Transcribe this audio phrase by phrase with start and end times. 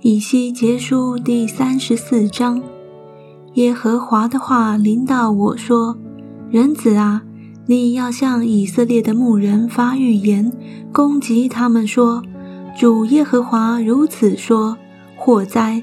[0.00, 2.62] 以西结书第三十四章，
[3.54, 5.98] 耶和华的话临到我说
[6.50, 7.24] ：“人子啊，
[7.66, 10.52] 你要向以色列的牧人发预言，
[10.92, 12.22] 攻击他们说：
[12.78, 14.78] 主耶和华如此说：
[15.16, 15.82] 祸哉！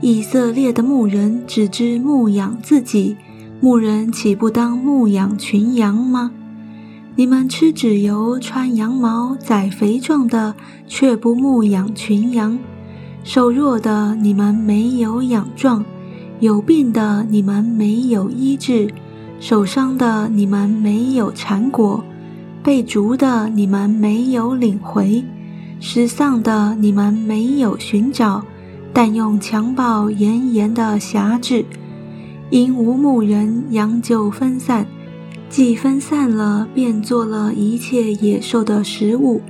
[0.00, 3.16] 以色列的牧人只知牧养自己，
[3.60, 6.30] 牧人岂不当牧养群羊吗？
[7.18, 10.54] 你们吃脂油，穿羊毛，宰肥壮的，
[10.86, 12.58] 却不牧养群羊。”
[13.24, 15.82] 瘦弱的你们没有养壮，
[16.40, 18.90] 有病的你们没有医治，
[19.40, 22.04] 受伤的你们没有缠果，
[22.62, 25.24] 被逐的你们没有领回，
[25.80, 28.44] 失丧的你们没有寻找，
[28.92, 31.64] 但用襁褓严严的辖制，
[32.50, 34.86] 因无牧人，羊就分散，
[35.48, 39.40] 既分散了，便做了一切野兽的食物。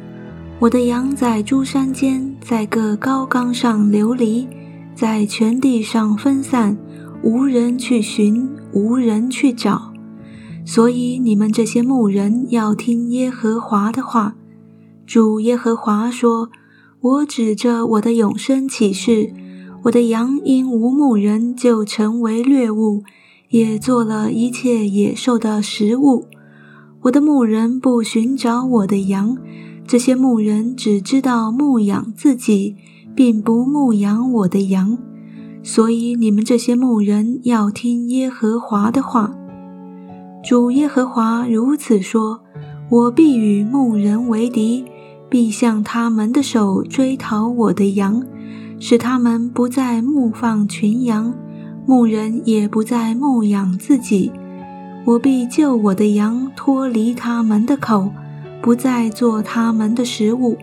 [0.59, 4.47] 我的羊在诸山间，在各高冈上流离，
[4.95, 6.77] 在全地上分散，
[7.23, 9.93] 无人去寻，无人去找。
[10.65, 14.37] 所以你们这些牧人要听耶和华的话。
[15.07, 16.51] 主耶和华说
[17.01, 19.33] ：“我指着我的永生启示，
[19.85, 23.05] 我的羊因无牧人就成为掠物，
[23.57, 26.27] 也做了一切野兽的食物。
[27.05, 29.39] 我的牧人不寻找我的羊。”
[29.89, 32.75] 这些牧人只知道牧养自己，
[33.15, 34.99] 并不牧养我的羊，
[35.63, 39.33] 所以你们这些牧人要听耶和华的话。
[40.43, 42.41] 主耶和华如此说：
[42.91, 44.85] 我必与牧人为敌，
[45.31, 48.23] 必向他们的手追讨我的羊，
[48.81, 51.33] 使他们不再牧放群羊，
[51.87, 54.31] 牧人也不再牧养自己。
[55.05, 58.13] 我必救我的羊脱离他们的口。
[58.63, 60.59] 不再做他们的食物。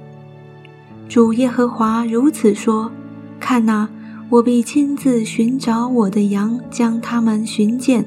[1.07, 2.91] 主耶和华如此说
[3.39, 3.87] ：“看哪，
[4.27, 8.03] 我必亲自寻找我的羊，将他们寻见。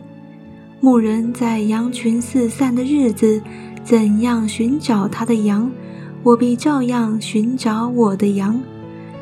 [0.81, 3.41] 牧人在羊群四散的日子，
[3.83, 5.71] 怎样寻找他的羊，
[6.22, 8.60] 我必照样寻找我的羊。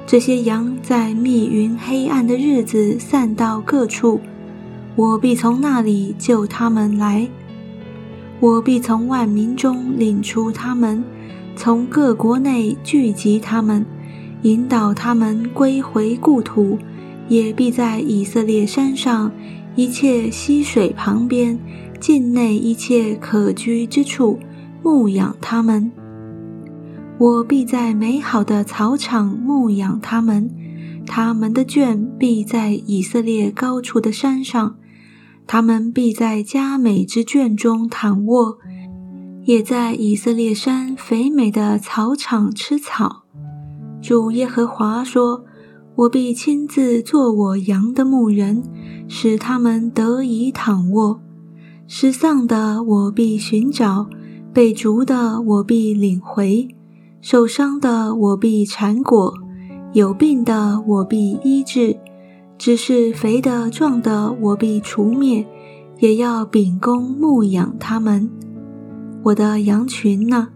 [0.07, 4.21] 这些羊在密云黑暗的日子散到各处，
[4.97, 7.29] 我必从那里救他们来。”
[8.41, 11.03] 我必从万民中领出他们，
[11.57, 13.87] 从各国内聚集他们，
[14.43, 16.77] 引导他们归回故土，
[17.29, 19.33] 也必在以色列山上
[19.77, 21.59] 一切溪水旁边、
[21.99, 24.39] 境内一切可居之处
[24.83, 25.91] 牧养他们。
[27.17, 30.51] 我必在美好的草场牧养他们，
[31.07, 34.77] 他们的圈必在以色列高处的山上。
[35.47, 38.59] 他们必在佳美之圈中躺卧，
[39.45, 43.25] 也在以色列山肥美的草场吃草。
[44.03, 45.45] 主耶和华说
[45.95, 48.63] ：“我必亲自做我羊的牧人，
[49.07, 51.21] 使他们得以躺卧。
[51.87, 54.09] 失丧的我必寻找，
[54.53, 56.74] 被逐的我必领回，
[57.27, 59.33] 受伤的我必缠裹，
[59.95, 61.97] 有病的我必医治。”
[62.59, 65.47] 只是肥的壮的，我必除灭，
[66.01, 68.29] 也要秉公牧养他们。
[69.23, 70.49] 我的羊群呢？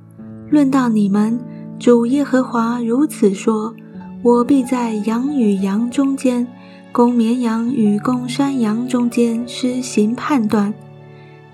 [0.51, 1.41] 论到你们，
[1.79, 3.75] 主耶和华如此说：
[4.23, 6.47] 我必在羊与羊中间，
[6.93, 10.75] 公绵羊与公山羊中间施行判断。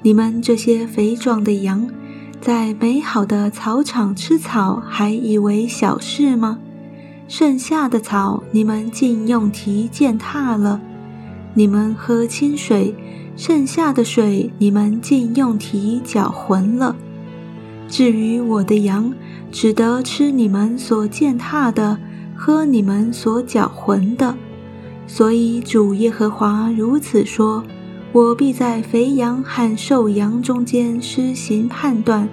[0.03, 1.89] 你们这些肥壮的羊，
[2.45, 6.59] 在美好的草场吃草，还以为小事吗？
[7.27, 10.79] 剩下的草，你们竟用蹄践踏了；
[11.55, 12.95] 你们喝清水，
[13.35, 16.95] 剩下的水，你们竟用蹄搅浑了。
[17.89, 19.15] 至于我的羊，
[19.51, 21.99] 只得吃你们所践踏的，
[22.37, 24.37] 喝你们所搅浑的。
[25.07, 27.65] 所以主耶和华如此说：
[28.15, 32.29] 我必在肥羊和瘦羊中间施行判断，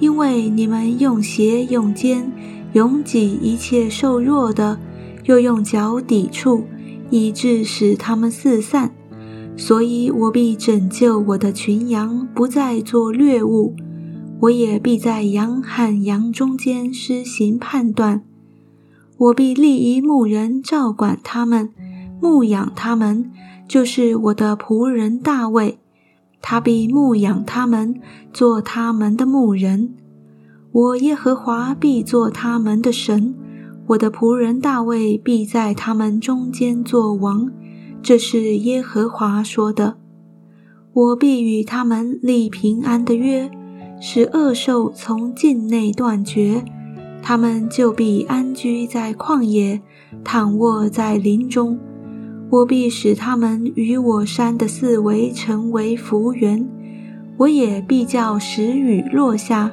[0.00, 2.32] 因为你们用鞋用肩。
[2.74, 4.78] 拥挤一切瘦弱的，
[5.24, 6.64] 又用脚抵触，
[7.10, 8.94] 以致使他们四散。
[9.56, 13.74] 所以我必拯救我的群羊，不再做掠物。
[14.40, 18.22] 我也必在羊和羊中间施行判断。
[19.16, 21.70] 我必立一牧人照管他们，
[22.20, 23.30] 牧养他们，
[23.66, 25.78] 就是我的仆人大卫。
[26.40, 28.00] 他必牧养他们，
[28.32, 29.94] 做他们的牧人。
[30.70, 33.34] 我耶和华必做他们的神，
[33.88, 37.50] 我的仆人大卫必在他们中间做王。
[38.00, 39.96] 这是耶和华说的。
[40.92, 43.50] 我必与他们立平安的约，
[44.00, 46.64] 使恶兽从境内断绝，
[47.22, 49.80] 他们就必安居在旷野，
[50.22, 51.78] 躺卧在林中。
[52.50, 56.66] 我必使他们与我山的四围成为福源，
[57.36, 59.70] 我也必叫时雨落下，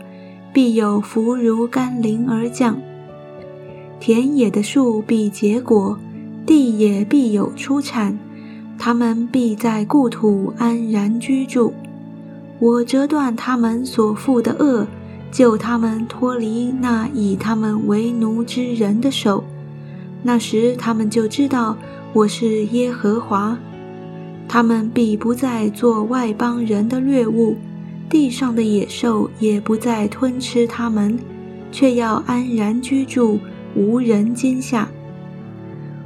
[0.51, 2.77] 必有福如甘霖而降。
[3.99, 5.97] 田野的树必结果，
[6.45, 8.19] 地也必有出产，
[8.77, 11.73] 他们必在故土安然居住。
[12.59, 14.85] 我折断他们所负的恶，
[15.31, 19.43] 救他们脱离那以他们为奴之人的手。
[20.27, 21.77] 那时他们就知道。
[22.13, 23.59] 我是耶和华，
[24.47, 27.57] 他们必不再做外邦人的掠物，
[28.09, 31.19] 地上的野兽也不再吞吃他们，
[31.73, 33.37] 却要安然居住，
[33.75, 34.87] 无人惊吓。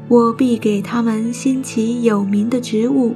[0.08, 3.14] 我必给他们兴起有名的植物，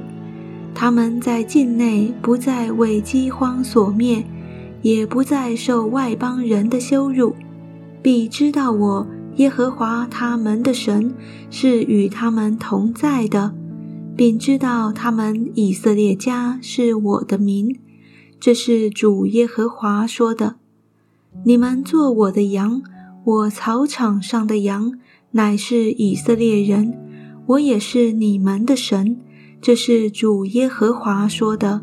[0.72, 4.24] 他们在境内不再为饥荒所灭，
[4.82, 7.34] 也不再受外邦人的羞辱，
[8.00, 9.04] 必知道我。
[9.36, 11.12] 耶和华他们的神
[11.50, 13.54] 是与他们同在的，
[14.16, 17.76] 并知道他们以色列家是我的名。
[18.38, 20.56] 这是主耶和华说的
[21.44, 22.82] ：“你们做我的羊，
[23.24, 24.92] 我草场上的羊，
[25.32, 26.96] 乃是以色列人，
[27.46, 29.18] 我也是你们的神。”
[29.60, 31.80] 这是主耶和华说的。